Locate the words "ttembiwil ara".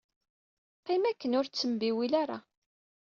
1.47-2.39